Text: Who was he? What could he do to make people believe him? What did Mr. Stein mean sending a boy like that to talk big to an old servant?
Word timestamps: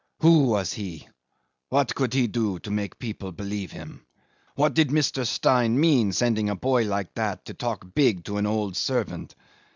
Who 0.21 0.45
was 0.47 0.73
he? 0.73 1.07
What 1.69 1.93
could 1.93 2.15
he 2.15 2.25
do 2.25 2.57
to 2.61 2.71
make 2.71 2.97
people 2.97 3.31
believe 3.31 3.71
him? 3.71 4.03
What 4.55 4.73
did 4.73 4.89
Mr. 4.89 5.27
Stein 5.27 5.79
mean 5.79 6.11
sending 6.11 6.49
a 6.49 6.55
boy 6.55 6.85
like 6.87 7.13
that 7.13 7.45
to 7.45 7.53
talk 7.53 7.93
big 7.93 8.23
to 8.25 8.37
an 8.39 8.47
old 8.47 8.75
servant? 8.75 9.35